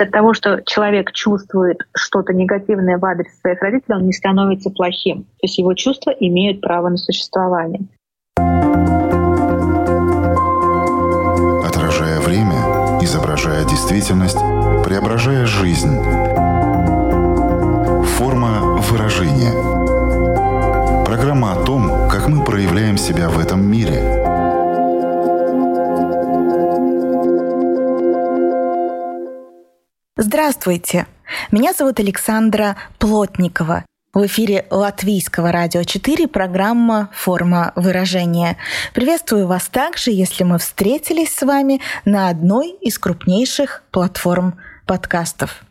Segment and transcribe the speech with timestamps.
[0.00, 5.24] От того, что человек чувствует что-то негативное в адрес своих родителей, он не становится плохим.
[5.24, 7.88] То есть его чувства имеют право на существование.
[11.66, 14.38] Отражая время, изображая действительность,
[14.84, 16.00] преображая жизнь.
[18.18, 19.52] Форма выражения.
[21.04, 23.67] Программа о том, как мы проявляем себя в этом
[30.48, 31.06] Здравствуйте!
[31.50, 33.84] Меня зовут Александра Плотникова.
[34.14, 38.56] В эфире Латвийского радио 4 программа «Форма выражения».
[38.94, 45.64] Приветствую вас также, если мы встретились с вами на одной из крупнейших платформ подкастов.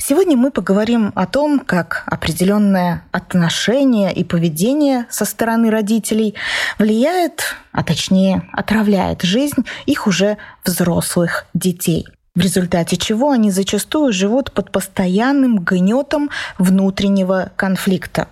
[0.00, 6.34] Сегодня мы поговорим о том, как определенное отношение и поведение со стороны родителей
[6.76, 12.04] влияет, а точнее отравляет жизнь их уже взрослых детей–
[12.34, 18.28] в результате чего они зачастую живут под постоянным гнетом внутреннего конфликта.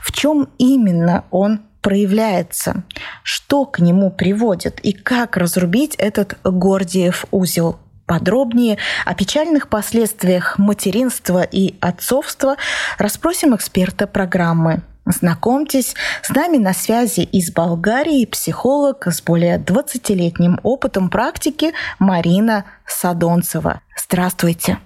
[0.00, 2.84] В чем именно он проявляется,
[3.22, 7.78] что к нему приводит и как разрубить этот Гордиев узел.
[8.04, 12.56] Подробнее о печальных последствиях материнства и отцовства
[12.98, 21.10] расспросим эксперта программы Знакомьтесь, с нами на связи из Болгарии психолог с более 20-летним опытом
[21.10, 23.80] практики Марина Садонцева.
[23.96, 24.78] Здравствуйте.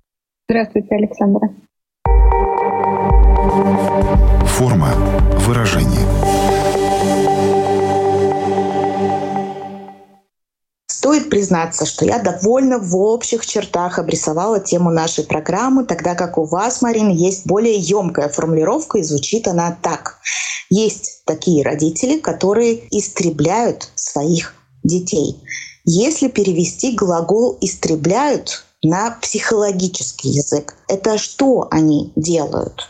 [0.48, 1.50] Здравствуйте, Александра.
[4.46, 4.88] Форма
[5.40, 6.55] выражения.
[11.06, 16.42] Стоит признаться, что я довольно в общих чертах обрисовала тему нашей программы, тогда как у
[16.46, 20.18] вас, Марина, есть более емкая формулировка, и звучит она так.
[20.68, 25.40] Есть такие родители, которые истребляют своих детей.
[25.84, 32.88] Если перевести глагол «истребляют» на психологический язык, это что они делают?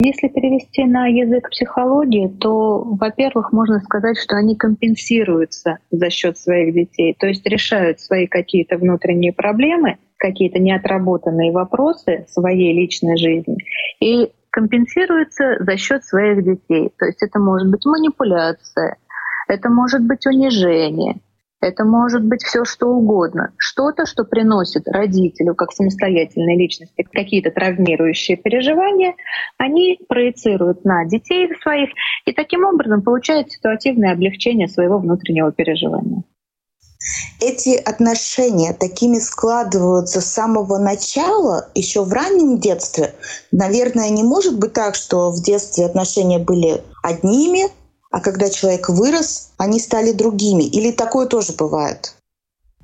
[0.00, 6.74] Если перевести на язык психологии, то, во-первых, можно сказать, что они компенсируются за счет своих
[6.74, 13.56] детей, то есть решают свои какие-то внутренние проблемы, какие-то неотработанные вопросы своей личной жизни
[14.00, 16.92] и компенсируются за счет своих детей.
[16.98, 18.96] То есть это может быть манипуляция,
[19.48, 21.20] это может быть унижение,
[21.62, 23.52] это может быть все что угодно.
[23.56, 29.14] Что-то, что приносит родителю, как самостоятельной личности, какие-то травмирующие переживания,
[29.58, 31.90] они проецируют на детей своих
[32.26, 36.24] и таким образом получают ситуативное облегчение своего внутреннего переживания.
[37.40, 43.14] Эти отношения такими складываются с самого начала, еще в раннем детстве.
[43.50, 47.68] Наверное, не может быть так, что в детстве отношения были одними,
[48.12, 50.64] а когда человек вырос, они стали другими.
[50.64, 52.14] Или такое тоже бывает?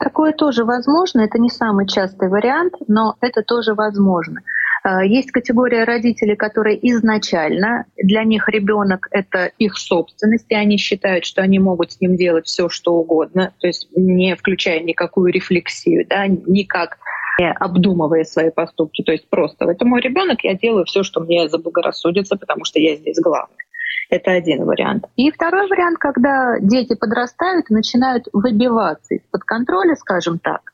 [0.00, 1.20] Такое тоже возможно.
[1.20, 4.40] Это не самый частый вариант, но это тоже возможно.
[4.84, 11.24] А, есть категория родителей, которые изначально для них ребенок это их собственность, и они считают,
[11.24, 16.06] что они могут с ним делать все, что угодно, то есть не включая никакую рефлексию,
[16.08, 16.98] да, никак
[17.40, 19.02] не обдумывая свои поступки.
[19.02, 22.96] То есть просто это мой ребенок, я делаю все, что мне заблагорассудится, потому что я
[22.96, 23.67] здесь главный.
[24.10, 25.04] Это один вариант.
[25.16, 30.72] И второй вариант, когда дети подрастают и начинают выбиваться из-под контроля, скажем так.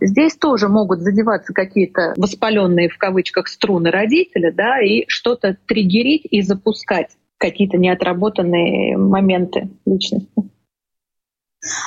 [0.00, 6.42] Здесь тоже могут задеваться какие-то воспаленные в кавычках струны родителя, да, и что-то триггерить и
[6.42, 10.50] запускать какие-то неотработанные моменты личности.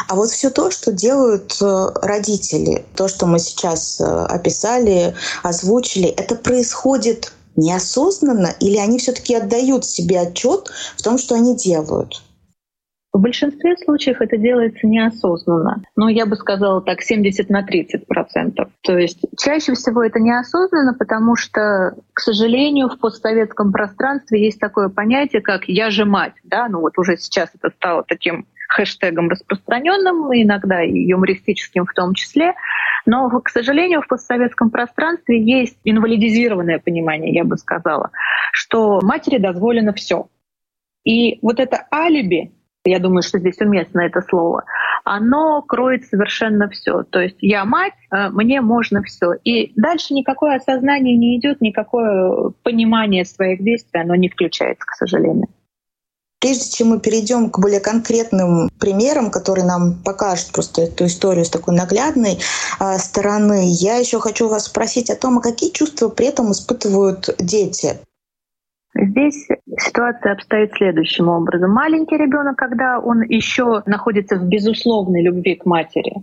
[0.07, 5.13] А вот все то, что делают э, родители, то, что мы сейчас э, описали,
[5.43, 12.21] озвучили, это происходит неосознанно или они все-таки отдают себе отчет в том, что они делают?
[13.17, 15.81] В большинстве случаев это делается неосознанно.
[15.95, 18.69] Но я бы сказала так, 70 на 30 процентов.
[18.83, 24.89] То есть чаще всего это неосознанно, потому что, к сожалению, в постсоветском пространстве есть такое
[24.89, 26.33] понятие, как «я же мать».
[26.43, 26.67] Да?
[26.67, 32.53] Ну вот уже сейчас это стало таким хэштегом распространенным, иногда и юмористическим в том числе.
[33.07, 38.11] Но, к сожалению, в постсоветском пространстве есть инвалидизированное понимание, я бы сказала,
[38.51, 40.27] что матери дозволено все.
[41.05, 42.51] И вот это алиби,
[42.83, 44.65] я думаю, что здесь уместно это слово,
[45.05, 47.03] оно кроет совершенно все.
[47.03, 49.35] То есть я мать, э, мне можно все.
[49.45, 55.47] И дальше никакое осознание не идет, никакое понимание своих действий, оно не включается, к сожалению.
[56.39, 61.49] Прежде чем мы перейдем к более конкретным примерам, которые нам покажут просто эту историю с
[61.49, 62.37] такой наглядной
[62.79, 67.35] э, стороны, я еще хочу вас спросить о том, а какие чувства при этом испытывают
[67.39, 67.97] дети?
[68.93, 69.47] Здесь
[69.79, 71.71] ситуация обстоит следующим образом.
[71.71, 76.13] Маленький ребенок, когда он еще находится в безусловной любви к матери,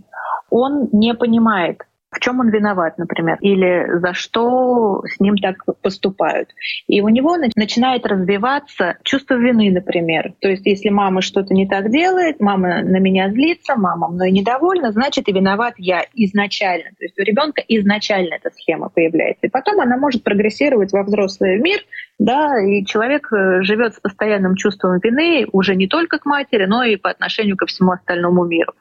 [0.49, 1.83] он не понимает,
[2.15, 6.49] в чем он виноват, например, или за что с ним так поступают.
[6.87, 10.33] И у него начинает развиваться чувство вины, например.
[10.39, 14.91] То есть если мама что-то не так делает, мама на меня злится, мама мной недовольна,
[14.91, 16.91] значит и виноват я изначально.
[16.97, 19.47] То есть у ребенка изначально эта схема появляется.
[19.47, 21.81] И потом она может прогрессировать во взрослый мир,
[22.17, 26.83] да, и человек э, живет с постоянным чувством вины уже не только к матери, но
[26.83, 28.73] и по отношению ко всему остальному миру.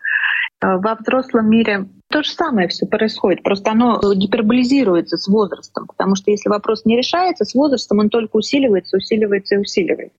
[0.65, 6.15] Э, во взрослом мире то же самое все происходит, просто оно гиперболизируется с возрастом, потому
[6.15, 10.17] что если вопрос не решается, с возрастом он только усиливается, усиливается и усиливается.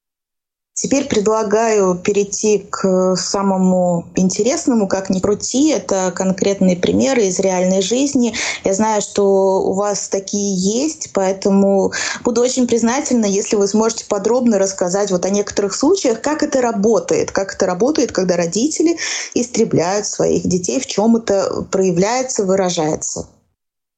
[0.77, 5.69] Теперь предлагаю перейти к самому интересному, как ни крути.
[5.69, 8.33] Это конкретные примеры из реальной жизни.
[8.65, 11.93] Я знаю, что у вас такие есть, поэтому
[12.25, 17.31] буду очень признательна, если вы сможете подробно рассказать вот о некоторых случаях, как это работает,
[17.31, 18.97] как это работает, когда родители
[19.33, 23.29] истребляют своих детей, в чем это проявляется, выражается.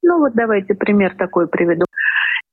[0.03, 1.86] Ну вот давайте пример такой приведу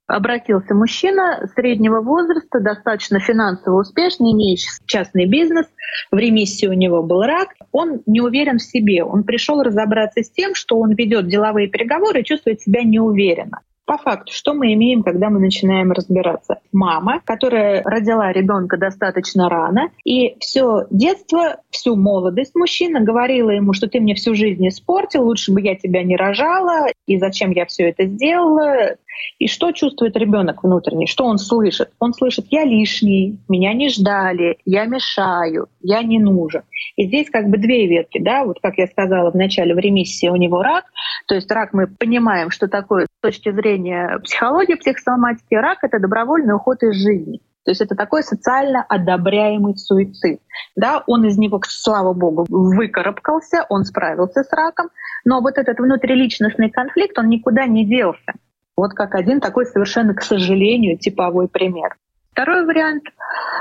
[0.07, 5.67] обратился мужчина среднего возраста, достаточно финансово успешный, имеющий частный бизнес.
[6.11, 7.49] В ремиссии у него был рак.
[7.73, 9.05] Он не уверен в себе.
[9.05, 13.61] Он пришел разобраться с тем, что он ведет деловые переговоры и чувствует себя неуверенно.
[13.87, 16.61] По факту, что мы имеем, когда мы начинаем разбираться?
[16.73, 23.87] Мама, которая родила ребенка достаточно рано, и все детство, всю молодость мужчина говорила ему, что
[23.87, 27.91] ты мне всю жизнь испортил, лучше бы я тебя не рожала, и зачем я все
[27.91, 28.97] это сделала.
[29.39, 31.07] И что чувствует ребенок внутренний?
[31.07, 31.91] Что он слышит?
[31.99, 36.63] Он слышит, я лишний, меня не ждали, я мешаю, я не нужен.
[36.97, 40.29] И здесь как бы две ветки, да, вот как я сказала в начале, в ремиссии
[40.29, 40.85] у него рак,
[41.27, 46.55] то есть рак мы понимаем, что такое с точки зрения психологии, психосоматики, рак— это добровольный
[46.55, 47.41] уход из жизни.
[47.65, 50.41] То есть это такой социально одобряемый суицид.
[50.77, 54.91] Да, он из него, слава богу, выкарабкался, он справился с раком,
[55.25, 58.35] но вот этот внутриличностный конфликт, он никуда не делся.
[58.77, 61.97] Вот как один такой совершенно, к сожалению, типовой пример.
[62.33, 63.05] Второй вариант.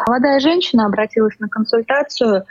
[0.07, 2.45] Молодая женщина обратилась на консультацию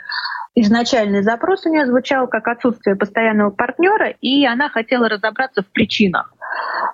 [0.55, 6.33] изначальный запрос у нее звучал как отсутствие постоянного партнера, и она хотела разобраться в причинах.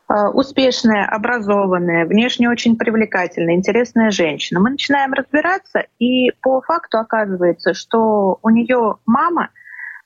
[0.07, 4.59] А, успешная, образованная, внешне очень привлекательная, интересная женщина.
[4.59, 9.49] Мы начинаем разбираться, и по факту оказывается, что у нее мама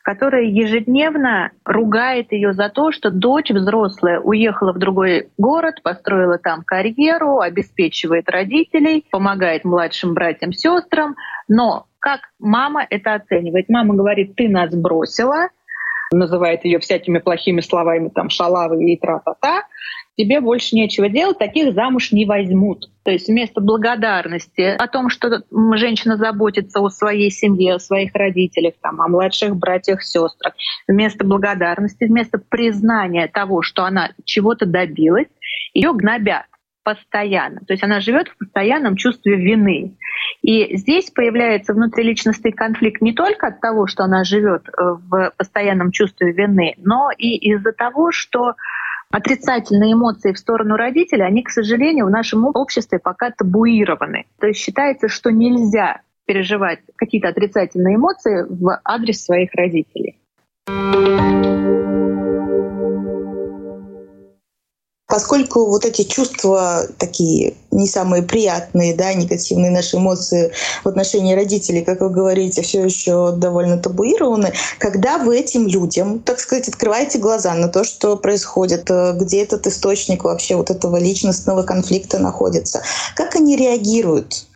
[0.03, 6.63] которая ежедневно ругает ее за то, что дочь взрослая уехала в другой город, построила там
[6.63, 11.15] карьеру, обеспечивает родителей, помогает младшим братьям, сестрам,
[11.47, 13.69] но как мама это оценивает?
[13.69, 15.47] Мама говорит, ты нас бросила,
[16.11, 19.63] называет ее всякими плохими словами, там, шалавы и тра-та-та,
[20.17, 22.89] тебе больше нечего делать, таких замуж не возьмут.
[23.03, 25.43] То есть вместо благодарности о том, что
[25.75, 30.53] женщина заботится о своей семье, о своих родителях, там, о младших братьях, сестрах,
[30.87, 35.27] вместо благодарности, вместо признания того, что она чего-то добилась,
[35.73, 36.45] ее гнобят
[36.83, 37.61] постоянно.
[37.61, 39.95] То есть она живет в постоянном чувстве вины.
[40.41, 45.91] И здесь появляется внутриличностный конфликт не только от того, что она живет э, в постоянном
[45.91, 48.55] чувстве вины, но и из-за того, что
[49.13, 54.25] отрицательные эмоции в сторону родителей, они, к сожалению, в нашем обществе пока табуированы.
[54.39, 60.17] То есть считается, что нельзя переживать какие-то отрицательные эмоции в адрес своих родителей.
[65.13, 70.51] Поскольку вот эти чувства такие не самые приятные, да, негативные наши эмоции
[70.83, 76.39] в отношении родителей, как вы говорите, все еще довольно табуированы, когда вы этим людям, так
[76.39, 81.61] сказать, открываете глаза на то, что происходит, э, где этот источник вообще вот этого личностного
[81.61, 82.81] конфликта находится,
[83.15, 84.47] как они реагируют?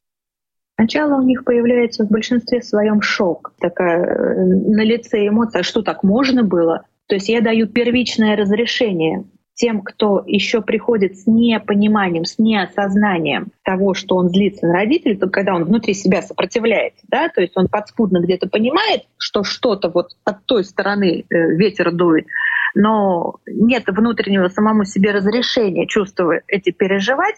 [0.73, 6.01] Сначала у них появляется в большинстве своем шок, такая э, на лице эмоция, что так
[6.01, 6.81] можно было.
[7.05, 9.23] То есть я даю первичное разрешение
[9.57, 15.27] тем, кто еще приходит с непониманием, с неосознанием того, что он злится на родителей, то
[15.29, 20.11] когда он внутри себя сопротивляется, да, то есть он подспудно где-то понимает, что что-то вот
[20.23, 22.27] от той стороны э, ветер дует,
[22.75, 27.35] но нет внутреннего самому себе разрешения чувствовать эти переживать,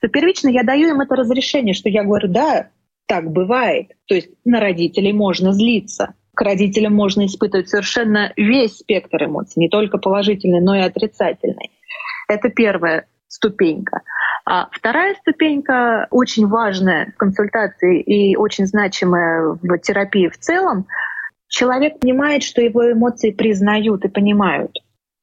[0.00, 2.68] то первично я даю им это разрешение, что я говорю, да,
[3.06, 3.92] так бывает.
[4.06, 9.68] То есть на родителей можно злиться, к родителям можно испытывать совершенно весь спектр эмоций, не
[9.68, 11.72] только положительный, но и отрицательный.
[12.28, 14.02] Это первая ступенька.
[14.46, 20.86] А вторая ступенька, очень важная в консультации и очень значимая в терапии в целом,
[21.48, 24.70] человек понимает, что его эмоции признают и понимают.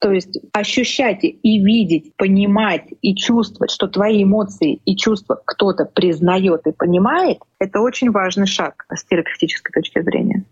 [0.01, 6.67] То есть ощущать и видеть, понимать и чувствовать, что твои эмоции и чувства кто-то признает
[6.67, 10.43] и понимает, это очень важный шаг с терапевтической точки зрения.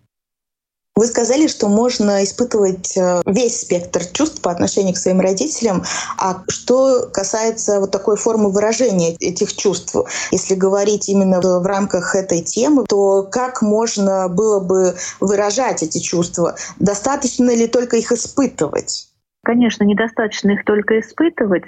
[0.95, 5.83] Вы сказали, что можно испытывать э, весь спектр чувств по отношению к своим родителям.
[6.19, 9.95] А что касается вот такой формы выражения этих чувств,
[10.31, 16.55] если говорить именно в рамках этой темы, то как можно было бы выражать эти чувства?
[16.77, 19.07] Достаточно ли только их испытывать?
[19.43, 21.63] Конечно, недостаточно их только испытывать.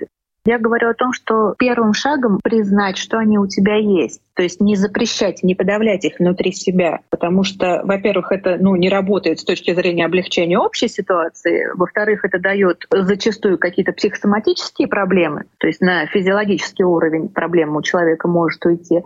[0.47, 4.21] Я говорю о том, что первым шагом признать, что они у тебя есть.
[4.35, 6.99] То есть не запрещать, не подавлять их внутри себя.
[7.09, 11.67] Потому что, во-первых, это ну, не работает с точки зрения облегчения общей ситуации.
[11.73, 15.45] Во-вторых, это дает зачастую какие-то психосоматические проблемы.
[15.57, 19.01] То есть на физиологический уровень проблема у человека может уйти.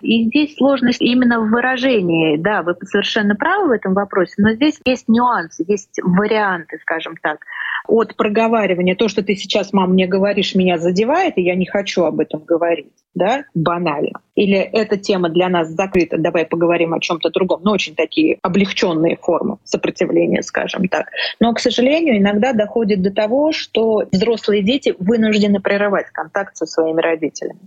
[0.00, 2.36] И здесь сложность именно в выражении.
[2.36, 7.38] Да, вы совершенно правы в этом вопросе, но здесь есть нюансы, есть варианты, скажем так
[7.86, 12.04] от проговаривания, то, что ты сейчас, мам, мне говоришь, меня задевает, и я не хочу
[12.04, 14.20] об этом говорить, да, банально.
[14.34, 17.60] Или эта тема для нас закрыта, давай поговорим о чем-то другом.
[17.64, 21.08] Ну, очень такие облегченные формы сопротивления, скажем так.
[21.40, 27.00] Но, к сожалению, иногда доходит до того, что взрослые дети вынуждены прерывать контакт со своими
[27.00, 27.60] родителями.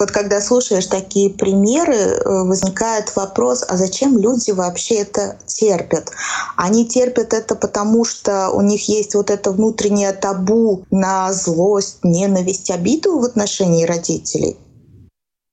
[0.00, 6.10] Вот когда слушаешь такие примеры, э, возникает вопрос, а зачем люди вообще это терпят?
[6.56, 12.72] Они терпят это потому, что у них есть вот это внутреннее табу на злость, ненависть,
[12.72, 14.56] обиду в отношении родителей?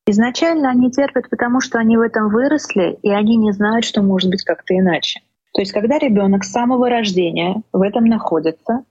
[0.08, 4.32] Изначально они терпят, потому что они в этом выросли, и они не знают, что может
[4.32, 5.22] быть как-то иначе.
[5.54, 8.84] То есть, когда ребенок с самого рождения в этом находится,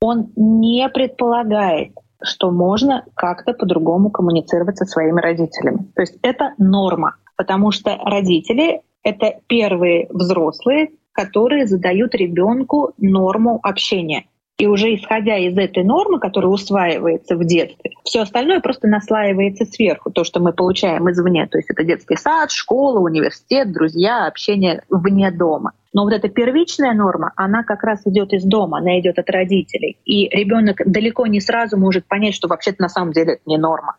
[0.00, 5.90] он не предполагает, что можно как-то по-другому коммуницировать со своими родителями.
[5.94, 14.24] То есть это норма, потому что родители— это первые взрослые, которые задают ребенку норму общения.
[14.60, 20.10] И уже исходя из этой нормы, которая усваивается в детстве, все остальное просто наслаивается сверху,
[20.10, 21.46] то, что мы получаем извне.
[21.46, 25.72] То есть это детский сад, школа, университет, друзья, общение вне дома.
[25.92, 29.98] Но вот эта первичная норма, она как раз идет из дома, она идет от родителей.
[30.04, 33.96] И ребенок далеко не сразу может понять, что вообще-то на самом деле это не норма.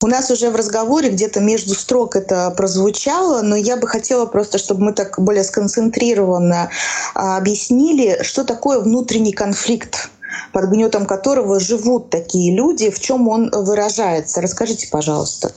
[0.00, 4.58] У нас уже в разговоре где-то между строк это прозвучало, но я бы хотела просто,
[4.58, 6.70] чтобы мы так более сконцентрированно
[7.14, 10.10] а, объяснили, что такое внутренний конфликт
[10.52, 14.40] под гнетом которого живут такие люди, в чем он выражается.
[14.40, 15.52] Расскажите, пожалуйста.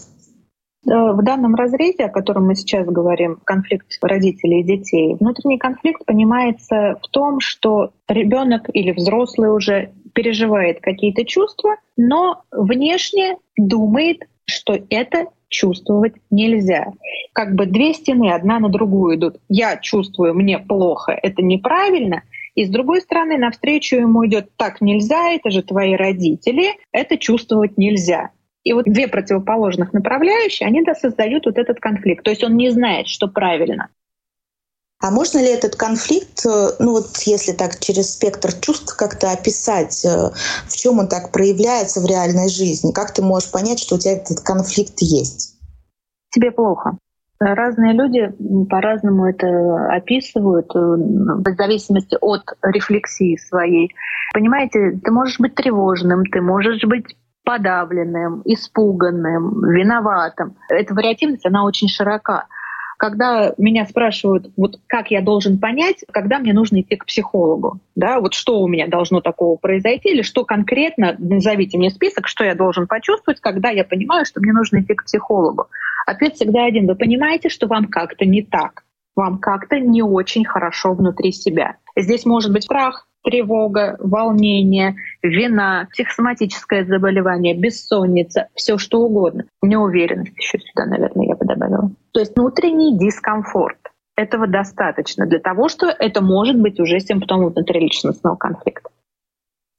[0.84, 6.98] В данном разрезе, о котором мы сейчас говорим, конфликт родителей и детей, внутренний конфликт понимается
[7.04, 15.28] в том, что ребенок или взрослый уже переживает какие-то чувства, но внешне думает, что это
[15.50, 16.88] чувствовать нельзя.
[17.34, 19.38] Как бы две стены одна на другую идут.
[19.50, 22.24] Я чувствую, мне плохо, это неправильно.
[22.56, 27.78] И с другой стороны, навстречу ему идет так нельзя, это же твои родители, это чувствовать
[27.78, 28.32] нельзя.
[28.64, 32.24] И вот две противоположных направляющие, они да, создают вот этот конфликт.
[32.24, 33.90] То есть он не знает, что правильно.
[35.02, 40.06] А можно ли этот конфликт, э, ну вот если так через спектр чувств как-то описать,
[40.06, 40.30] э,
[40.68, 42.92] в чем он так проявляется в реальной жизни?
[42.92, 45.58] Как ты можешь понять, что у тебя этот конфликт есть?
[46.30, 46.98] Тебе плохо.
[47.40, 48.32] Разные люди
[48.70, 53.90] по-разному это описывают, э, в зависимости от рефлексии своей.
[54.36, 60.56] Понимаете, ты можешь быть тревожным, ты можешь быть подавленным, испуганным, виноватым.
[60.70, 62.48] Эта вариативность, она очень широка.
[62.98, 68.20] Когда меня спрашивают, вот как я должен понять, когда мне нужно идти к психологу, да,
[68.20, 72.54] вот что у меня должно такого произойти, или что конкретно, назовите мне список, что я
[72.54, 75.66] должен почувствовать, когда я понимаю, что мне нужно идти к психологу.
[76.06, 76.86] Ответ всегда один.
[76.86, 78.84] Вы понимаете, что вам как-то не так,
[79.16, 81.78] вам как-то не очень хорошо внутри себя.
[81.96, 89.46] Здесь может быть страх, тревога, волнение, вина, психосоматическое заболевание, бессонница, все что угодно.
[89.62, 91.92] Неуверенность еще сюда, наверное, я бы добавила.
[92.14, 93.78] То есть внутренний дискомфорт.
[94.18, 98.90] Этого достаточно для того, что это может быть уже симптомом внутриличностного конфликта.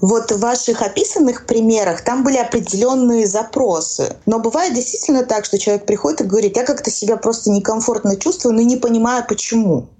[0.00, 4.16] Вот в ваших описанных примерах там были определенные запросы.
[4.26, 8.56] Но бывает действительно так, что человек приходит и говорит, я как-то себя просто некомфортно чувствую,
[8.56, 9.90] но не понимаю почему.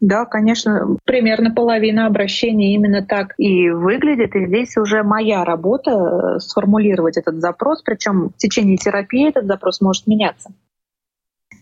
[0.00, 4.34] Да, конечно, примерно половина обращений именно так и выглядит.
[4.34, 9.82] И здесь уже моя работа э, сформулировать этот запрос, причем в течение терапии этот запрос
[9.82, 10.50] может меняться.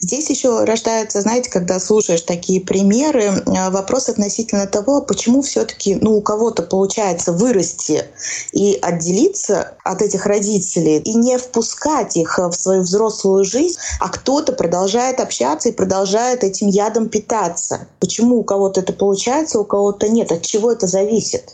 [0.00, 6.16] Здесь еще рождается, знаете, когда слушаешь такие примеры, э, вопрос относительно того, почему все-таки ну,
[6.16, 8.04] у кого-то получается вырасти
[8.52, 14.52] и отделиться от этих родителей и не впускать их в свою взрослую жизнь, а кто-то
[14.52, 17.88] продолжает общаться и продолжает этим ядом питаться.
[17.98, 20.30] Почему у кого-то это получается, у кого-то нет?
[20.30, 21.52] От чего это зависит?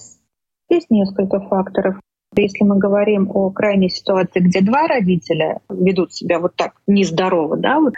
[0.69, 1.97] Есть несколько факторов.
[2.37, 7.81] Если мы говорим о крайней ситуации, где два родителя ведут себя вот так нездорово, да,
[7.81, 7.95] вот,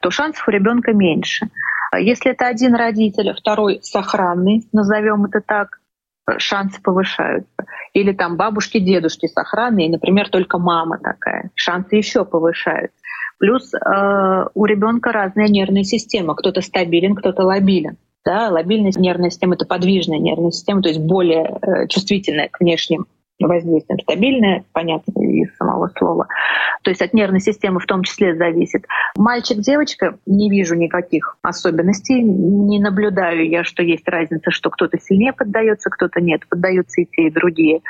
[0.00, 1.48] то шансов у ребенка меньше.
[1.98, 5.80] Если это один родитель, второй сохранный, назовем это так,
[6.38, 7.48] шансы повышаются.
[7.92, 12.96] Или там бабушки, дедушки сохранные, например, только мама такая, шансы еще повышаются.
[13.38, 16.34] Плюс э, у ребенка разная нервная система.
[16.34, 17.96] Кто-то стабилен, кто-то лобилен.
[18.24, 23.06] Да, лобильная нервная система— это подвижная нервная система, то есть более э, чувствительная к внешним
[23.40, 23.98] воздействием.
[24.00, 26.26] Стабильная, понятно, из самого слова.
[26.82, 28.86] То есть от нервной системы в том числе зависит.
[29.16, 32.22] Мальчик-девочка, не вижу никаких особенностей.
[32.22, 36.42] Не наблюдаю я, что есть разница, что кто-то сильнее поддается, кто-то нет.
[36.48, 37.80] Поддаются и те, и другие.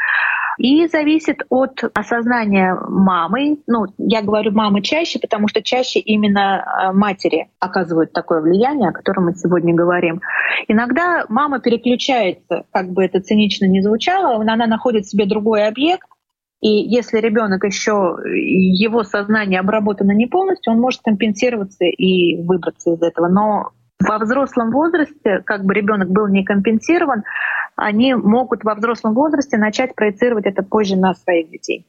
[0.58, 3.58] И зависит от осознания мамы.
[3.66, 8.92] Ну, я говорю мамы чаще, потому что чаще именно э, матери оказывают такое влияние, о
[8.92, 10.20] котором мы сегодня говорим.
[10.68, 16.06] Иногда мама переключается, как бы это цинично не звучало, она находит себе другой объект,
[16.60, 23.02] и если ребенок еще, его сознание обработано не полностью, он может компенсироваться и выбраться из
[23.02, 23.28] этого.
[23.28, 27.24] Но во взрослом возрасте, как бы ребенок был не компенсирован,
[27.76, 31.86] они могут во взрослом возрасте начать проецировать это позже на своих детей.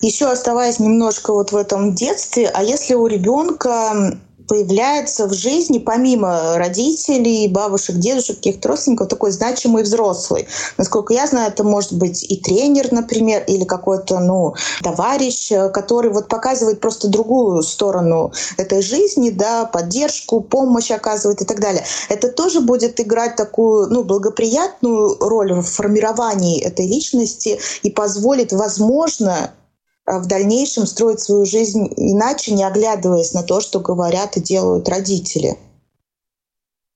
[0.00, 4.16] Еще оставаясь немножко вот в этом детстве, а если у ребенка
[4.48, 10.46] появляется в жизни, помимо родителей, бабушек, дедушек, каких-то родственников, такой значимый взрослый.
[10.76, 16.28] Насколько я знаю, это может быть и тренер, например, или какой-то, ну, товарищ, который вот
[16.28, 21.84] показывает просто другую сторону этой жизни, да, поддержку, помощь оказывает и так далее.
[22.08, 29.50] Это тоже будет играть такую, ну, благоприятную роль в формировании этой личности и позволит, возможно,
[30.06, 35.56] в дальнейшем строить свою жизнь иначе, не оглядываясь на то, что говорят и делают родители.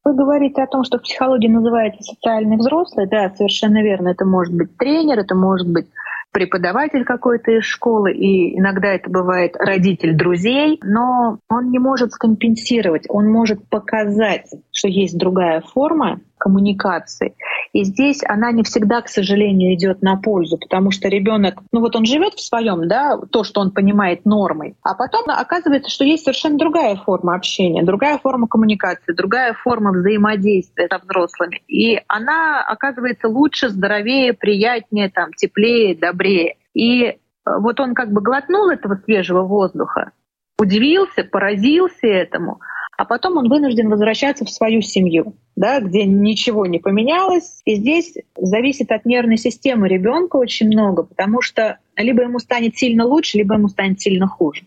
[0.04, 3.06] Вы говорите о том, что в психологии называется социальный взрослый.
[3.06, 4.08] Да, совершенно верно.
[4.08, 5.88] Это может быть тренер, это может быть
[6.32, 13.06] преподаватель какой-то из школы, и иногда это бывает родитель друзей, но он не может скомпенсировать,
[13.08, 17.34] он может показать, что есть другая форма коммуникации.
[17.72, 21.94] И здесь она не всегда, к сожалению, идет на пользу, потому что ребенок, ну вот
[21.94, 26.24] он живет в своем, да, то, что он понимает нормой, а потом оказывается, что есть
[26.24, 31.62] совершенно другая форма общения, другая форма коммуникации, другая форма взаимодействия со взрослыми.
[31.68, 36.56] И она оказывается лучше, здоровее, приятнее, там, теплее, добрее.
[36.74, 40.10] И э, вот он как бы глотнул этого свежего воздуха,
[40.58, 42.60] удивился, поразился этому,
[43.00, 47.62] а потом он вынужден возвращаться в свою семью, да, где ничего не поменялось.
[47.64, 53.06] И здесь зависит от нервной системы ребенка очень много, потому что либо ему станет сильно
[53.06, 54.66] лучше, либо ему станет сильно хуже.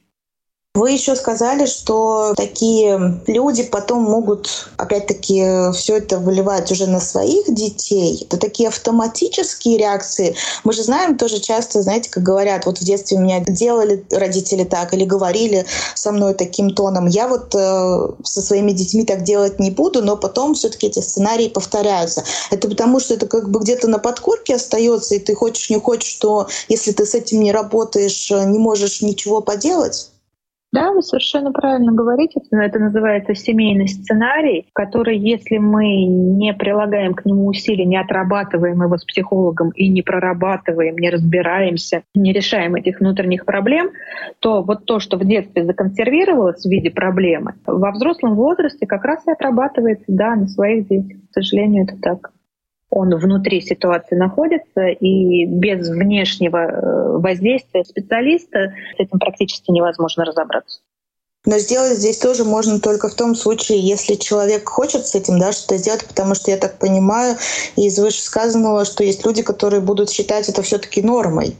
[0.76, 7.54] Вы еще сказали, что такие люди потом могут, опять-таки, все это выливать уже на своих
[7.54, 8.26] детей.
[8.26, 10.36] Это такие автоматические реакции.
[10.64, 14.96] Мы же знаем тоже часто, знаете, как говорят, вот в детстве меня делали родители так
[14.96, 17.06] или говорили со мной таким тоном.
[17.06, 21.50] Я вот э, со своими детьми так делать не буду, но потом все-таки эти сценарии
[21.50, 22.24] повторяются.
[22.50, 26.10] Это потому, что это как бы где-то на подкорке остается, и ты хочешь не хочешь,
[26.10, 30.10] что если ты с этим не работаешь, не можешь ничего поделать.
[30.74, 32.42] Да, вы совершенно правильно говорите.
[32.50, 38.98] Это называется семейный сценарий, который, если мы не прилагаем к нему усилий, не отрабатываем его
[38.98, 43.92] с психологом и не прорабатываем, не разбираемся, не решаем этих внутренних проблем,
[44.40, 49.28] то вот то, что в детстве законсервировалось в виде проблемы, во взрослом возрасте как раз
[49.28, 51.18] и отрабатывается, да, на своих детях.
[51.30, 52.32] К сожалению, это так
[52.96, 60.82] он внутри ситуации находится, и без внешнего э, воздействия специалиста с этим практически невозможно разобраться.
[61.46, 65.52] Но сделать здесь тоже можно только в том случае, если человек хочет с этим да,
[65.52, 67.36] что-то сделать, потому что я так понимаю
[67.76, 71.56] из вышесказанного, что есть люди, которые будут считать это все-таки нормой.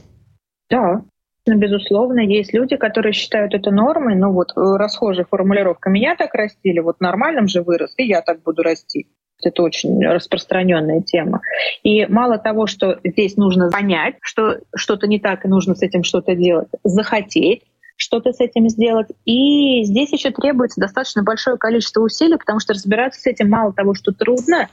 [0.70, 1.02] Да,
[1.46, 4.14] Безусловно, есть люди, которые считают это нормой.
[4.14, 8.42] Ну вот э, расхожая формулировка «меня так растили», вот нормальным же вырос, и я так
[8.42, 9.08] буду расти.
[9.46, 11.40] Это очень распространенная тема.
[11.82, 16.04] И мало того, что здесь нужно понять, что что-то не так и нужно с этим
[16.04, 17.62] что-то делать, захотеть
[17.96, 19.08] что-то с этим сделать.
[19.24, 23.94] И здесь еще требуется достаточно большое количество усилий, потому что разбираться с этим мало того,
[23.94, 24.68] что трудно,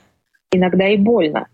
[0.51, 1.47] иногда и больно.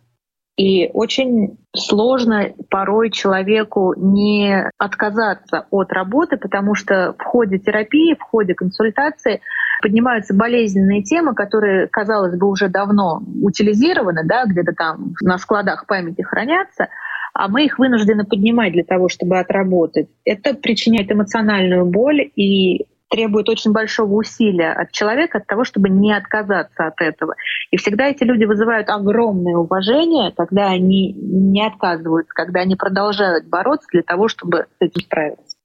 [0.56, 8.24] И очень сложно порой человеку не отказаться от работы, потому что в ходе терапии, в
[8.24, 9.42] ходе консультации
[9.82, 16.22] поднимаются болезненные темы, которые, казалось бы, уже давно утилизированы, да, где-то там на складах памяти
[16.22, 16.90] хранятся,
[17.34, 20.08] а мы их вынуждены поднимать для того, чтобы отработать.
[20.26, 26.13] Это причиняет эмоциональную боль и требует очень большого усилия от человека, от того, чтобы не
[26.13, 27.36] отказаться от этого.
[27.72, 33.88] И всегда эти люди вызывают огромное уважение, когда они не отказываются, когда они продолжают бороться
[33.92, 35.58] для того, чтобы с этим справиться.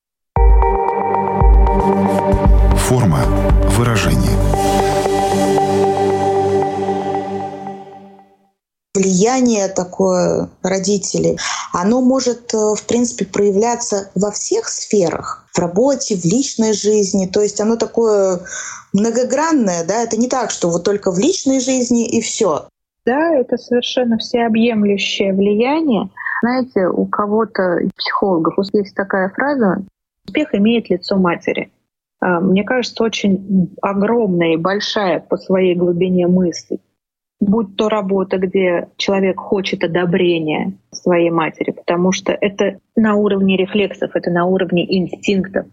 [2.92, 3.20] Форма–
[3.78, 4.36] выражение.
[8.94, 11.38] влияние такое родителей,
[11.72, 17.24] оно может, э, в принципе, проявляться во всех сферах, в работе, в личной жизни.
[17.24, 18.40] То есть оно такое
[18.92, 22.68] многогранное, да, это не так, что вот только в личной жизни и все.
[23.06, 26.10] Да, это совершенно всеобъемлющее влияние.
[26.42, 29.82] Знаете, у кого-то психологов есть такая фраза
[30.26, 31.72] «Успех имеет лицо матери».
[32.22, 36.78] А, мне кажется, очень огромная и большая по своей глубине мысль.
[37.40, 44.14] Будь то работа, где человек хочет одобрения своей матери, потому что это на уровне рефлексов,
[44.14, 45.66] это на уровне инстинктов,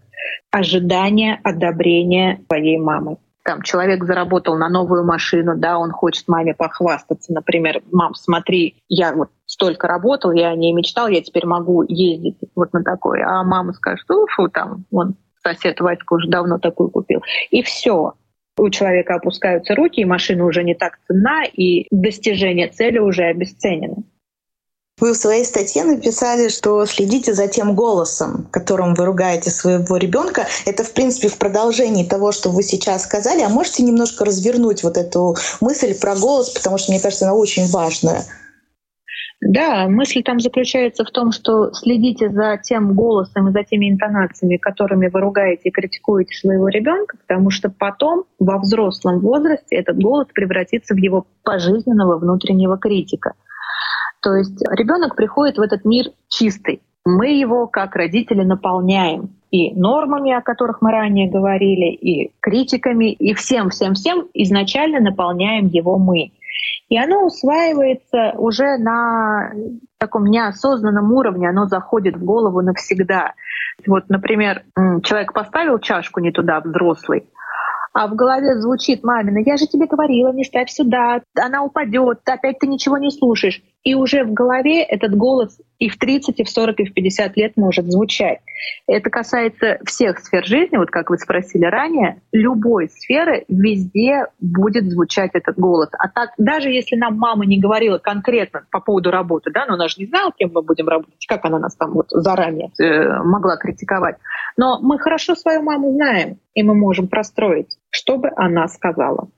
[0.50, 3.18] ожидания одобрения своей мамы.
[3.44, 9.14] Там человек заработал на новую машину, да, он хочет маме похвастаться, например, мам, смотри, я
[9.14, 13.72] вот столько работал, я не мечтал, я теперь могу ездить вот на такой, а мама
[13.72, 17.22] скажет, фу, там, вон сосед Вадька уже давно такую купил.
[17.50, 18.14] И все
[18.56, 24.02] у человека опускаются руки, и машина уже не так ценна, и достижение цели уже обесценено.
[25.00, 30.46] Вы в своей статье написали, что следите за тем голосом, которым вы ругаете своего ребенка.
[30.66, 33.40] Это, в принципе, в продолжении того, что вы сейчас сказали.
[33.40, 37.66] А можете немножко развернуть вот эту мысль про голос, потому что, мне кажется, она очень
[37.68, 38.24] важная.
[39.40, 44.58] Да, мысль там заключается в том, что следите за тем голосом и за теми интонациями,
[44.58, 50.26] которыми вы ругаете и критикуете своего ребенка, потому что потом во взрослом возрасте этот голос
[50.34, 53.32] превратится в его пожизненного внутреннего критика.
[54.20, 56.82] То есть ребенок приходит в этот мир чистый.
[57.06, 63.32] Мы его, как родители, наполняем и нормами, о которых мы ранее говорили, и критиками, и
[63.32, 66.32] всем-всем-всем изначально наполняем его мы.
[66.90, 69.52] И оно усваивается уже на
[69.96, 73.34] таком неосознанном уровне, оно заходит в голову навсегда.
[73.86, 74.64] Вот, например,
[75.04, 77.28] человек поставил чашку не туда, взрослый,
[77.92, 82.58] а в голове звучит мамина, я же тебе говорила, не ставь сюда, она упадет, опять
[82.58, 83.62] ты ничего не слушаешь.
[83.82, 87.36] И уже в голове этот голос и в 30, и в 40, и в 50
[87.36, 88.40] лет может звучать.
[88.86, 95.30] Это касается всех сфер жизни, вот как вы спросили ранее, любой сферы везде будет звучать
[95.32, 95.88] этот голос.
[95.98, 99.88] А так, даже если нам мама не говорила конкретно по поводу работы, да, но она
[99.88, 103.56] же не знала, кем мы будем работать, как она нас там вот заранее э, могла
[103.56, 104.16] критиковать.
[104.58, 109.30] Но мы хорошо свою маму знаем, и мы можем простроить, что бы она сказала.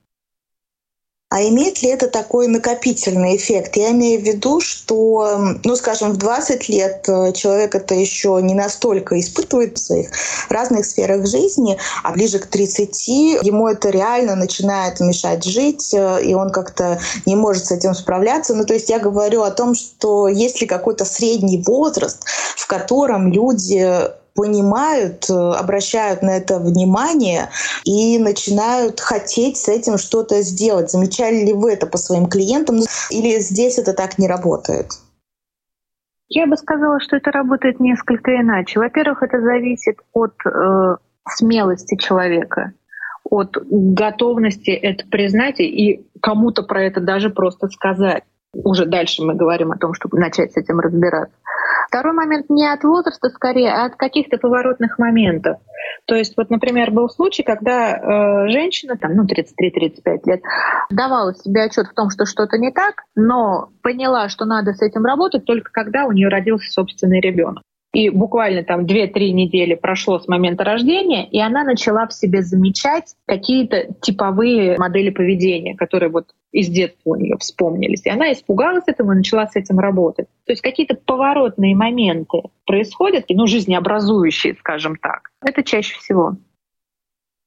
[1.33, 3.75] А имеет ли это такой накопительный эффект?
[3.75, 8.53] Я имею в виду, что, ну, скажем, в 20 лет э, человек это еще не
[8.53, 10.11] настолько испытывает в своих
[10.49, 16.35] разных сферах жизни, а ближе к 30 ему это реально начинает мешать жить, э, и
[16.35, 18.53] он как-то не может с этим справляться.
[18.53, 22.23] Ну, то есть я говорю о том, что есть ли какой-то средний возраст,
[22.55, 23.91] в котором люди
[24.35, 27.49] понимают, э, обращают на это внимание
[27.83, 30.91] и начинают хотеть с этим что-то сделать.
[30.91, 32.77] Замечали ли вы это по своим клиентам
[33.09, 34.87] или здесь это так не работает?
[36.29, 38.79] Я бы сказала, что это работает несколько иначе.
[38.79, 40.95] Во-первых, это зависит от э,
[41.29, 42.73] смелости человека,
[43.29, 48.23] от готовности это признать и кому-то про это даже просто сказать.
[48.53, 51.35] Уже дальше мы говорим о том, чтобы начать с этим разбираться.
[51.93, 55.57] Второй момент не от возраста скорее, а от каких-то поворотных моментов.
[56.07, 60.41] То есть, вот, например, был случай, когда э, женщина, там, ну, 33-35 лет,
[60.89, 65.05] давала себе отчет в том, что что-то не так, но поняла, что надо с этим
[65.05, 67.61] работать только когда у нее родился собственный ребенок.
[67.93, 73.13] И буквально там 2-3 недели прошло с момента рождения, и она начала в себе замечать
[73.27, 78.05] какие-то типовые модели поведения, которые вот из детства у нее вспомнились.
[78.05, 80.27] И она испугалась этого и начала с этим работать.
[80.45, 85.31] То есть какие-то поворотные моменты происходят, ну, жизнеобразующие, скажем так.
[85.41, 86.37] Это чаще всего.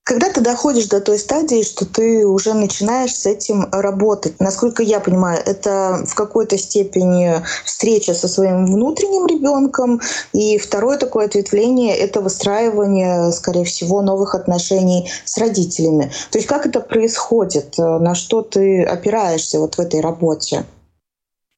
[0.07, 5.01] Когда ты доходишь до той стадии, что ты уже начинаешь с этим работать, насколько я
[5.01, 10.01] понимаю, это в какой-то степени встреча со своим внутренним ребенком,
[10.33, 16.13] и второе такое ответвление— это выстраивание, скорее всего, новых отношений с родителями.
[16.31, 20.67] То есть как это происходит, на что ты опираешься вот в этой работе?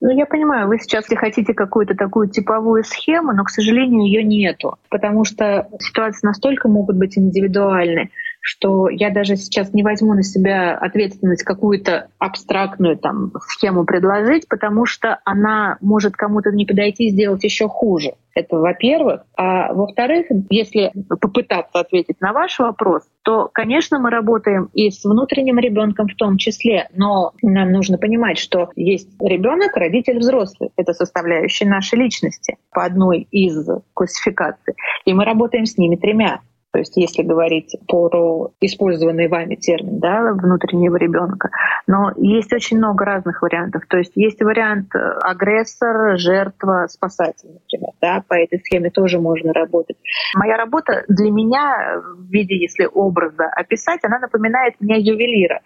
[0.00, 4.78] Ну, я понимаю, вы сейчас хотите какую-то такую типовую схему, но, к сожалению, ее нету,
[4.88, 8.08] потому что ситуации настолько могут быть индивидуальны
[8.48, 14.86] что я даже сейчас не возьму на себя ответственность какую-то абстрактную там схему предложить, потому
[14.86, 18.12] что она может кому-то не подойти и сделать еще хуже.
[18.34, 19.24] Это во-первых.
[19.36, 25.58] А во-вторых, если попытаться ответить на ваш вопрос, то, конечно, мы работаем и с внутренним
[25.58, 30.70] ребенком в том числе, но нам нужно понимать, что есть ребенок, родитель взрослый.
[30.76, 34.74] Это составляющие нашей личности по одной из классификаций.
[35.04, 36.40] И мы работаем с ними тремя.
[36.72, 41.50] То есть если говорить про использованный вами термин да, внутреннего ребенка.
[41.86, 43.84] Но есть очень много разных вариантов.
[43.88, 47.92] То есть есть вариант э, агрессор, жертва, спасатель, например.
[48.00, 49.96] Да, по этой схеме тоже можно работать.
[50.34, 55.60] Моя работа для меня в виде, если образа описать, она напоминает мне ювелира,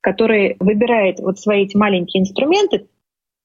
[0.00, 2.88] который выбирает вот свои эти маленькие инструменты,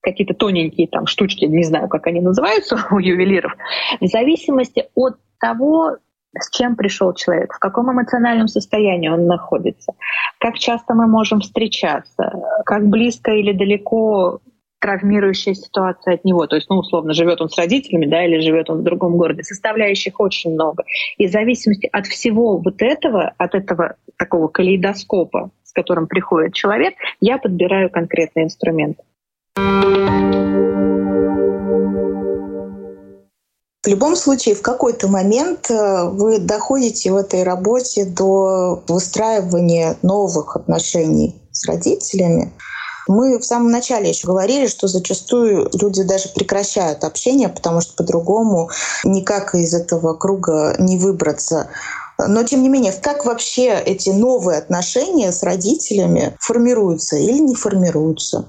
[0.01, 3.53] какие-то тоненькие там штучки, не знаю, как они называются у ювелиров,
[3.99, 5.97] в зависимости от того,
[6.39, 9.93] с чем пришел человек, в каком эмоциональном состоянии он находится,
[10.39, 12.33] как часто мы можем встречаться,
[12.65, 14.39] как близко или далеко
[14.83, 16.45] травмирующая ситуация от него.
[16.45, 19.41] То есть, ну, условно, живет он с родителями, да, или живет он в другом городе.
[19.41, 20.83] Составляющих очень много.
[21.17, 26.95] И в зависимости от всего вот этого, от этого такого калейдоскопа, с которым приходит человек,
[27.21, 28.97] я подбираю конкретный инструмент.
[33.83, 40.55] В любом случае, в какой-то момент э, вы доходите в этой работе до выстраивания новых
[40.55, 42.53] отношений с родителями.
[43.09, 48.69] Мы в самом начале еще говорили, что зачастую люди даже прекращают общение, потому что по-другому
[49.03, 51.67] никак из этого круга не выбраться.
[52.17, 58.45] Но тем не менее, как вообще эти новые отношения с родителями формируются или не формируются?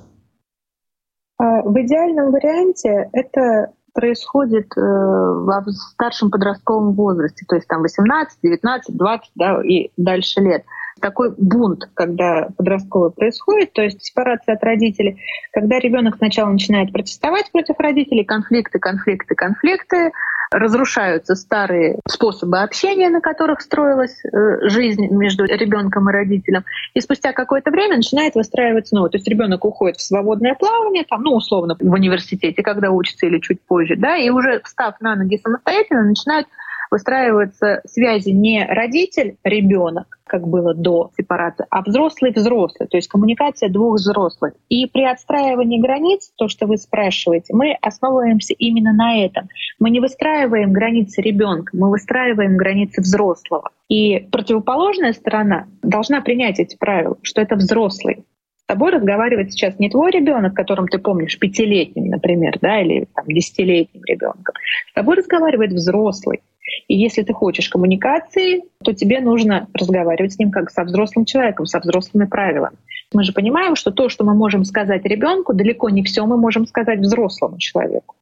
[1.39, 8.39] А, в идеальном варианте это происходит э, в старшем подростковом возрасте, то есть там 18,
[8.43, 10.65] 19, 20 да, и дальше лет.
[11.01, 15.21] Такой бунт, когда подростковый происходит, то есть сепарация от родителей,
[15.53, 20.13] когда ребенок сначала начинает протестовать против родителей, конфликты, конфликты, конфликты,
[20.55, 26.65] разрушаются старые способы общения, на которых строилась э, жизнь между ребенком и родителем,
[26.95, 29.11] и спустя какое-то время начинает выстраиваться новое.
[29.11, 33.41] То есть ребенок уходит в свободное плавание, там, ну, условно, в университете, когда учится или
[33.41, 36.47] чуть позже, да, и уже встав на ноги самостоятельно, начинают
[36.91, 44.55] выстраиваются связи не родитель-ребенок, как было до сепарации, а взрослый-взрослый, то есть коммуникация двух взрослых.
[44.69, 49.49] И при отстраивании границ, то, что вы спрашиваете, мы основываемся именно на этом.
[49.79, 53.71] Мы не выстраиваем границы ребенка, мы выстраиваем границы взрослого.
[53.89, 58.25] И противоположная сторона должна принять эти правила, что это взрослый.
[58.65, 64.03] С тобой разговаривает сейчас не твой ребенок, которым ты помнишь, пятилетним, например, да, или десятилетним
[64.05, 64.55] ребенком.
[64.89, 66.41] С тобой разговаривает взрослый.
[66.89, 71.67] И если ты хочешь коммуникации, то тебе нужно разговаривать с ним как со взрослым человеком,
[71.67, 72.77] со взрослыми правилами.
[73.13, 76.67] Мы же понимаем, что то, что мы можем сказать ребенку, далеко не все мы можем
[76.67, 78.17] сказать взрослому человеку.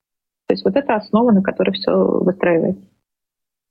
[0.49, 2.83] То есть вот это основа, на которой все выстраивается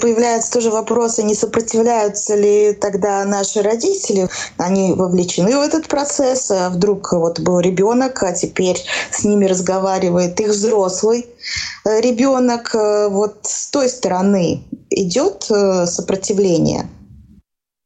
[0.01, 6.69] появляются тоже вопросы, не сопротивляются ли тогда наши родители, они вовлечены в этот процесс, а
[6.69, 11.27] вдруг вот был ребенок, а теперь с ними разговаривает их взрослый
[11.85, 12.73] ребенок.
[12.75, 16.83] Э, вот с той стороны идет э, сопротивление.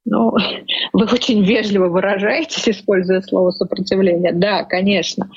[0.06, 0.32] Ну,
[0.93, 4.34] вы очень вежливо выражаетесь, используя слово сопротивление.
[4.34, 5.30] Да, конечно.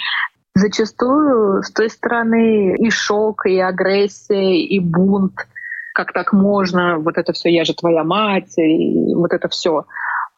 [0.55, 5.35] Зачастую с той стороны и шок, и агрессия, и бунт—
[5.99, 9.85] как так можно, вот это все, я же твоя мать, и вот это все.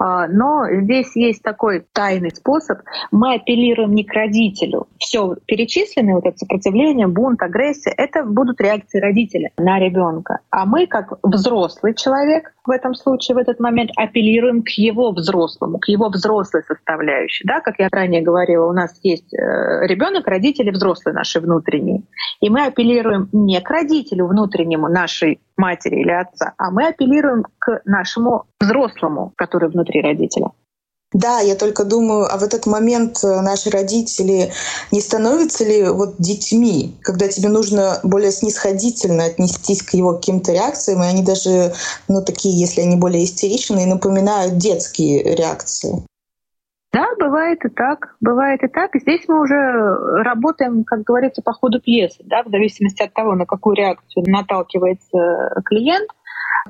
[0.00, 2.78] А, но здесь есть такой тайный способ.
[3.10, 4.88] Мы апеллируем не к родителю.
[4.98, 10.38] Все перечисленное, вот это сопротивление, бунт, агрессия, это будут реакции родителя на ребенка.
[10.50, 15.78] А мы, как взрослый человек, в этом случае, в этот момент, апеллируем к его взрослому,
[15.78, 17.46] к его взрослой составляющей.
[17.46, 22.04] Да, как я ранее говорила, у нас есть э, ребенок, родители, взрослые наши внутренние.
[22.40, 27.82] И мы апеллируем не к родителю внутреннему нашей матери или отца, а мы апеллируем к
[27.84, 30.50] нашему взрослому, который внутри родителя.
[31.12, 34.52] Да, я только думаю, а в этот момент э, наши родители
[34.92, 41.02] не становятся ли вот детьми, когда тебе нужно более снисходительно отнестись к его каким-то реакциям,
[41.02, 41.74] и они даже,
[42.06, 46.04] ну, такие, если они более истеричные, напоминают детские реакции.
[46.92, 48.90] Да, бывает и так, бывает и так.
[48.94, 49.54] Здесь мы уже
[50.24, 55.62] работаем, как говорится, по ходу пьесы, да, в зависимости от того, на какую реакцию наталкивается
[55.64, 56.10] клиент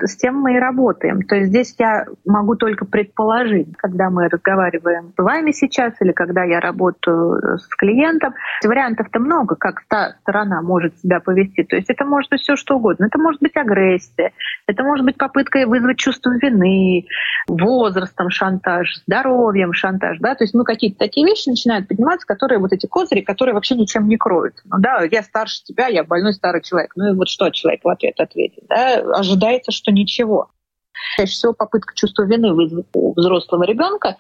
[0.01, 1.23] с тем мы и работаем.
[1.23, 6.45] То есть здесь я могу только предположить, когда мы разговариваем с вами сейчас или когда
[6.45, 8.35] я работаю с клиентом.
[8.65, 11.65] Вариантов-то много, как та сторона может себя повести.
[11.65, 13.07] То есть это может быть все что угодно.
[13.07, 14.33] Это может быть агрессия,
[14.67, 17.07] это может быть попытка вызвать чувство вины,
[17.49, 20.19] возрастом шантаж, здоровьем шантаж.
[20.21, 20.35] Да?
[20.35, 24.09] То есть ну, какие-то такие вещи начинают подниматься, которые вот эти козыри, которые вообще ничем
[24.09, 24.63] не кроются.
[24.67, 26.93] Ну да, я старше тебя, я больной старый человек.
[26.97, 28.65] Ну и вот что человек в ответ ответит?
[28.69, 29.23] Да?
[29.71, 30.51] Ожидается, что ничего.
[31.17, 34.17] Чаще всего попытка чувства вины у взрослого ребенка.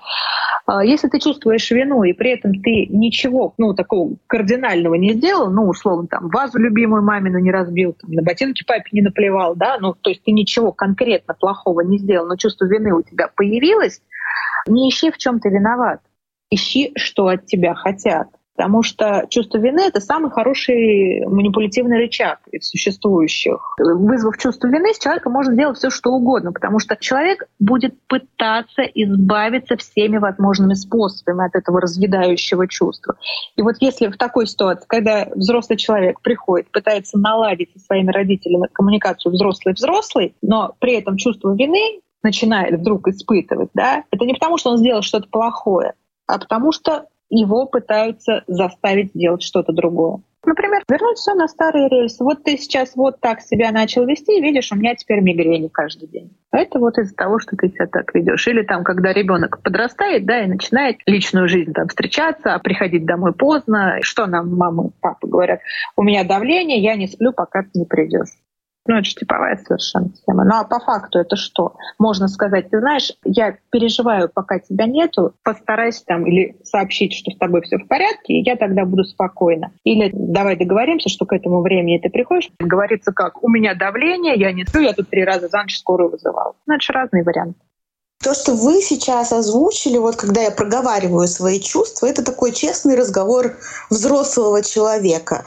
[0.66, 5.50] А, если ты чувствуешь вину, и при этом ты ничего ну, такого кардинального не сделал,
[5.50, 9.78] ну, условно, там, вазу любимую мамину не разбил, там, на ботинки папе не наплевал, да,
[9.78, 14.00] ну, то есть ты ничего конкретно плохого не сделал, но чувство вины у тебя появилось,
[14.66, 16.00] не ищи, в чем ты виноват.
[16.50, 18.28] Ищи, что от тебя хотят.
[18.56, 23.74] Потому что чувство вины— это самый хороший манипулятивный рычаг из существующих.
[23.78, 28.82] Вызвав чувство вины, с человека можно сделать все, что угодно, потому что человек будет пытаться
[28.82, 33.16] избавиться всеми возможными способами от этого разъедающего чувства.
[33.56, 38.68] И вот если в такой ситуации, когда взрослый человек приходит, пытается наладить со своими родителями
[38.72, 44.70] коммуникацию взрослый-взрослый, но при этом чувство вины начинает вдруг испытывать, да, это не потому, что
[44.70, 45.94] он сделал что-то плохое,
[46.26, 50.20] а потому что его пытаются заставить сделать что-то другое.
[50.44, 52.24] Например, вернуть все на старые рельсы.
[52.24, 56.30] Вот ты сейчас вот так себя начал вести, видишь, у меня теперь мигрени каждый день.
[56.50, 58.48] Это вот из-за того, что ты себя так ведешь.
[58.48, 63.34] Или там, когда ребенок подрастает, да, и начинает личную жизнь там встречаться, а приходить домой
[63.34, 63.98] поздно.
[64.00, 65.60] Что нам мама, папа говорят?
[65.96, 68.30] У меня давление, я не сплю, пока ты не придешь.
[68.86, 70.44] Ну, это же типовая совершенно тема.
[70.44, 71.74] Ну, а по факту это что?
[71.98, 77.36] Можно сказать, ты знаешь, я переживаю, пока тебя нету, постарайся там или сообщить, что с
[77.36, 79.72] тобой все в порядке, и я тогда буду спокойна.
[79.84, 82.50] Или давай договоримся, что к этому времени ты приходишь.
[82.58, 86.10] Говорится как, у меня давление, я не сплю, я тут три раза за ночь скорую
[86.10, 86.56] вызывал.
[86.66, 87.60] Ну, это же разные варианты.
[88.22, 93.56] То, что вы сейчас озвучили, вот когда я проговариваю свои чувства, это такой честный разговор
[93.88, 95.44] взрослого человека.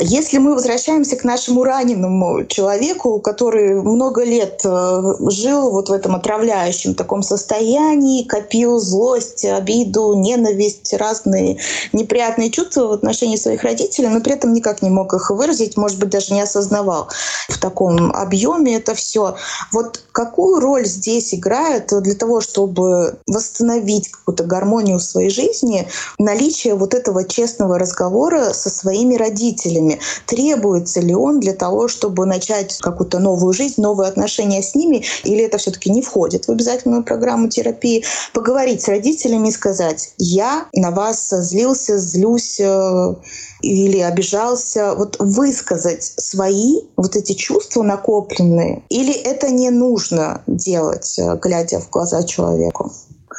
[0.00, 6.14] Если мы возвращаемся к нашему раненому человеку, который много лет э, жил вот в этом
[6.14, 11.58] отравляющем таком состоянии, копил злость, обиду, ненависть, разные
[11.92, 15.98] неприятные чувства в отношении своих родителей, но при этом никак не мог их выразить, может
[15.98, 17.08] быть, даже не осознавал
[17.48, 19.36] в таком объеме это все.
[19.72, 26.74] Вот какую роль здесь играет для того, чтобы восстановить какую-то гармонию в своей жизни, наличие
[26.74, 29.81] вот этого честного разговора со своими родителями?
[29.82, 29.98] Ними.
[30.26, 35.44] Требуется ли он для того, чтобы начать какую-то новую жизнь, новые отношения с ними, или
[35.44, 38.04] это все-таки не входит в обязательную программу терапии?
[38.32, 43.14] Поговорить с родителями и сказать, я на вас злился, злюсь э,
[43.62, 51.36] или обижался, вот высказать свои вот эти чувства накопленные, или это не нужно делать, э,
[51.40, 52.92] глядя в глаза человеку?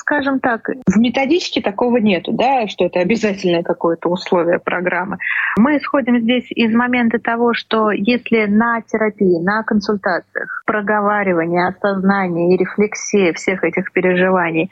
[0.04, 5.18] Скажем так, в методичке такого нету, да, что это обязательное какое-то условие программы.
[5.58, 12.58] Мы исходим здесь из момента того, что если на терапии, на консультациях проговаривание, осознание и
[12.58, 14.70] рефлексия всех этих переживаний,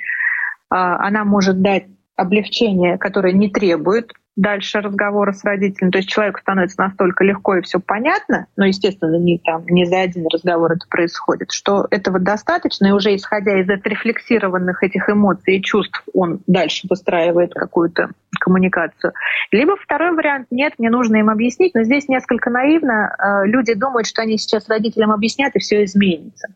[0.70, 1.86] а, она может дать
[2.18, 5.92] облегчение, которое не требует дальше разговора с родителем.
[5.92, 10.02] То есть человеку становится настолько легко и все понятно, но, естественно, не, там, не за
[10.02, 15.62] один разговор это происходит, что этого достаточно, и уже исходя из отрефлексированных этих эмоций и
[15.62, 19.14] чувств, он дальше выстраивает какую-то коммуникацию.
[19.52, 23.16] Либо второй вариант— нет, мне нужно им объяснить, но здесь несколько наивно.
[23.18, 26.48] Э, люди думают, что они сейчас родителям объяснят, и все изменится.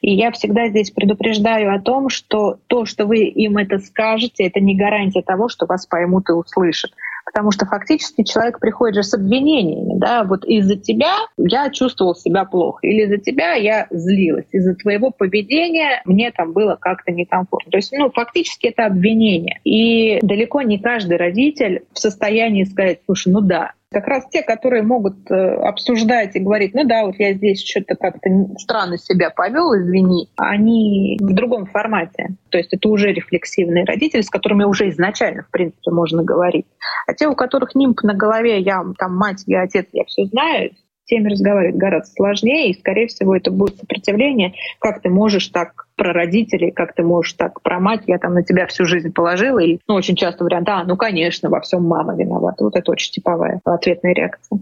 [0.00, 4.60] И я всегда здесь предупреждаю о том, что то, что вы им это скажете, это
[4.60, 6.92] не гарантия того, что вас поймут и услышат.
[7.32, 12.46] Потому что фактически человек приходит же с обвинениями, да, вот из-за тебя я чувствовал себя
[12.46, 17.70] плохо, или из-за тебя я злилась, из-за твоего поведения мне там было как-то некомфортно.
[17.70, 19.60] То есть, ну, фактически это обвинение.
[19.64, 24.82] И далеко не каждый родитель в состоянии сказать, слушай, ну да, как раз те, которые
[24.82, 29.74] могут э, обсуждать и говорить, ну да, вот я здесь что-то как-то странно себя повел,
[29.74, 32.36] извини, они в другом формате.
[32.50, 36.66] То есть это уже рефлексивные родители, с которыми уже изначально, в принципе, можно говорить.
[37.06, 40.72] А те, у которых нимб на голове, я там мать, я отец, я все знаю,
[41.08, 44.54] теми разговаривать гораздо сложнее, и, скорее всего, это будет сопротивление.
[44.78, 48.42] Как ты можешь так про родителей, как ты можешь так про мать, я там на
[48.44, 52.14] тебя всю жизнь положила, и ну, очень часто вариант, а, ну, конечно, во всем мама
[52.14, 52.62] виновата.
[52.62, 54.60] Вот это очень типовая ответная реакция.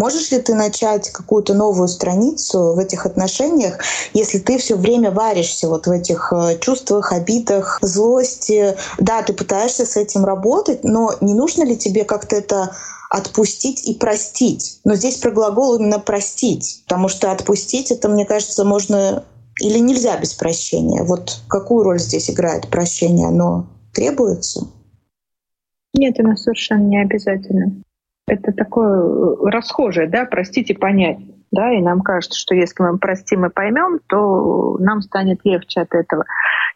[0.00, 3.80] Можешь ли ты начать какую-то новую страницу в этих отношениях,
[4.14, 8.76] если ты все время варишься вот в этих э, чувствах, обидах, злости?
[8.98, 12.70] Да, ты пытаешься с этим работать, но не нужно ли тебе как-то это
[13.10, 14.80] отпустить и простить.
[14.84, 19.24] Но здесь про глагол именно простить, потому что отпустить это, мне кажется, можно
[19.60, 21.02] или нельзя без прощения.
[21.02, 23.28] Вот какую роль здесь играет прощение?
[23.28, 24.68] Оно требуется?
[25.92, 27.82] Нет, оно совершенно не обязательно.
[28.28, 31.18] Это такое э, расхожее, да, простить и понять.
[31.50, 35.94] Да, и нам кажется, что если мы простим и поймем, то нам станет легче от
[35.94, 36.24] этого.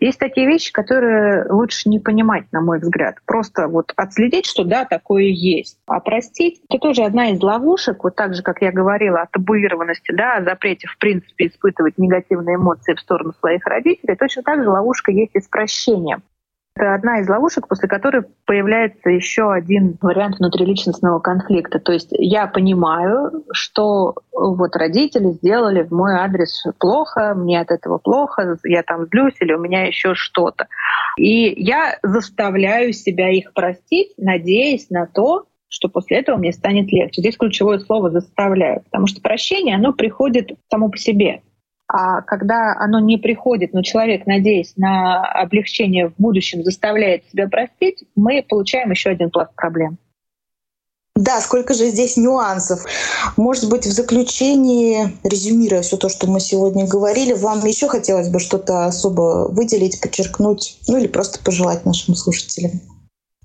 [0.00, 3.16] Есть такие вещи, которые лучше не понимать, на мой взгляд.
[3.26, 5.78] Просто вот отследить, что да, такое есть.
[5.86, 10.12] А простить— это тоже одна из ловушек, вот так же, как я говорила о табуированности,
[10.12, 14.68] да, о запрете, в принципе, испытывать негативные эмоции в сторону своих родителей, точно так же
[14.68, 16.22] ловушка есть и с прощением.
[16.76, 21.78] Это одна из ловушек, после которой появляется еще один вариант внутриличностного конфликта.
[21.78, 27.98] То есть я понимаю, что вот родители сделали в мой адрес плохо, мне от этого
[27.98, 30.66] плохо, я там злюсь или у меня еще что-то.
[31.16, 37.20] И я заставляю себя их простить, надеясь на то, что после этого мне станет легче.
[37.20, 41.42] Здесь ключевое слово «заставляю», потому что прощение, оно приходит само по себе.
[41.96, 48.02] А когда оно не приходит, но человек, надеясь на облегчение в будущем, заставляет себя простить,
[48.16, 49.96] мы получаем еще один пласт проблем.
[51.14, 52.84] Да, сколько же здесь нюансов.
[53.36, 58.40] Может быть, в заключении, резюмируя все то, что мы сегодня говорили, вам еще хотелось бы
[58.40, 62.72] что-то особо выделить, подчеркнуть, ну или просто пожелать нашим слушателям?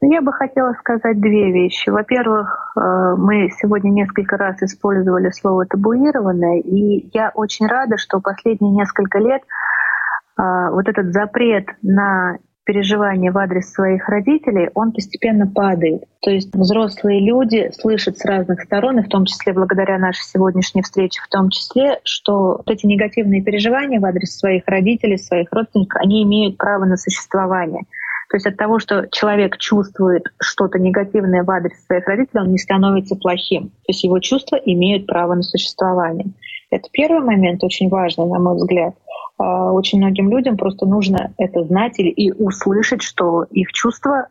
[0.02, 1.89] Я бы хотела сказать две вещи.
[1.89, 8.72] Во-первых, э, мы сегодня несколько раз использовали слово табуированное, и я очень рада, что последние
[8.72, 16.04] несколько лет э, вот этот запрет на переживания в адрес своих родителей, он постепенно падает.
[16.22, 20.84] То есть взрослые люди слышат с разных сторон, и в том числе благодаря нашей сегодняшней
[20.84, 26.00] встрече, в том числе, что вот эти негативные переживания в адрес своих родителей, своих родственников,
[26.00, 27.86] они имеют право на существование.
[28.30, 32.59] То есть от того, что человек чувствует что-то негативное в адрес своих родителей, он не
[32.59, 33.69] становится плохим.
[33.69, 36.27] То есть его чувства имеют право на существование.
[36.69, 38.93] Это первый момент, очень важный, на мой взгляд.
[39.39, 44.27] А, очень многим людям просто нужно это знать и услышать, что их чувства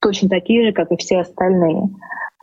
[0.00, 1.90] точно такие же, как и все остальные,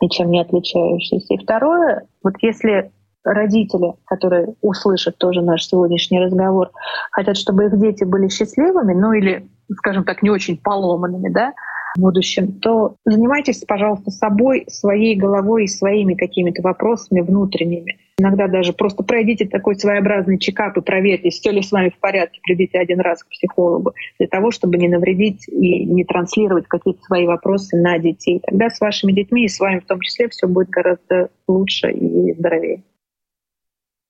[0.02, 1.34] ничем не отличающиеся.
[1.34, 2.90] И второе, вот если
[3.34, 6.70] родители, которые услышат тоже наш сегодняшний разговор,
[7.12, 11.52] хотят, чтобы их дети были счастливыми, ну или скажем так, не очень поломанными, да,
[11.96, 17.98] в будущем, то занимайтесь, пожалуйста, собой, своей головой и своими какими-то вопросами внутренними.
[18.18, 22.40] Иногда даже просто пройдите такой своеобразный чекап и проверьте, все ли с вами в порядке,
[22.42, 27.26] придите один раз к психологу, для того, чтобы не навредить и не транслировать какие-то свои
[27.26, 28.40] вопросы на детей.
[28.44, 32.34] Тогда с вашими детьми и с вами в том числе все будет гораздо лучше и
[32.34, 32.82] здоровее.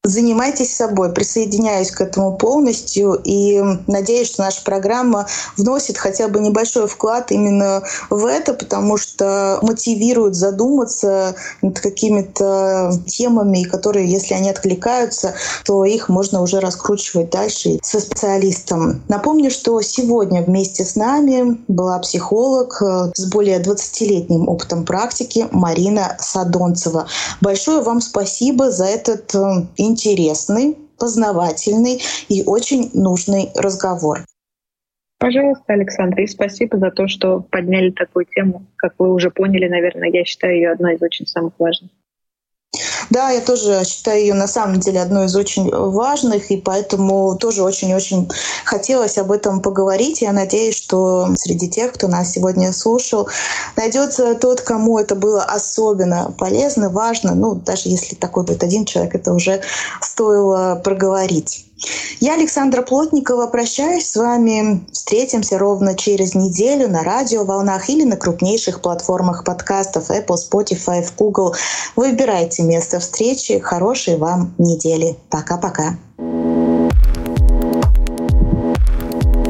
[0.04, 5.26] Занимайтесь собой, присоединяюсь к этому полностью и надеюсь, что наша программа
[5.56, 13.64] вносит хотя бы небольшой вклад именно в это, потому что мотивирует задуматься над какими-то темами,
[13.64, 15.34] которые, если они откликаются,
[15.64, 19.02] то их можно уже раскручивать дальше со специалистом.
[19.08, 26.16] Напомню, что сегодня вместе с нами была психолог э, с более 20-летним опытом практики Марина
[26.20, 27.08] Садонцева.
[27.40, 29.34] Большое вам спасибо за этот
[29.88, 34.24] интересный познавательный и очень нужный разговор.
[35.18, 38.66] Пожалуйста, Александр, и спасибо за то, что подняли такую тему.
[38.76, 41.90] Как вы уже поняли, наверное, я считаю ее одной из очень самых важных.
[43.10, 47.62] Да, я тоже считаю ее на самом деле одной из очень важных, и поэтому тоже
[47.62, 48.28] очень-очень
[48.64, 50.22] хотелось об этом поговорить.
[50.22, 53.28] Я надеюсь, что среди тех, кто нас сегодня слушал,
[53.76, 57.34] найдется тот, кому это было особенно полезно, важно.
[57.34, 59.62] Ну, даже если такой будет один человек, это уже
[60.00, 61.64] стоило проговорить.
[62.20, 64.84] Я, Александра Плотникова, прощаюсь с вами.
[64.92, 71.54] Встретимся ровно через неделю на радиоволнах или на крупнейших платформах подкастов Apple, Spotify, Google.
[71.94, 73.58] Выбирайте место встречи.
[73.58, 75.16] Хорошей вам недели.
[75.28, 75.96] Пока-пока.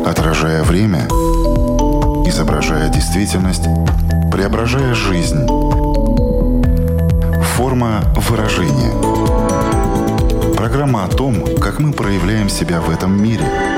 [0.04, 1.06] Отражая время,
[2.26, 3.64] изображая действительность,
[4.32, 5.46] преображая жизнь.
[7.56, 8.92] Форма выражения–
[10.56, 13.44] Программа о том, как мы проявляем себя в этом мире–